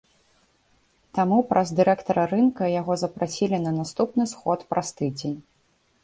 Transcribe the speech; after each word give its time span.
Таму 1.17 1.37
праз 1.49 1.73
дырэктара 1.79 2.23
рынка 2.31 2.69
яго 2.81 2.93
запрасілі 3.01 3.59
на 3.65 3.73
наступны 3.79 4.23
сход 4.33 4.59
праз 4.73 4.87
тыдзень. 5.03 5.37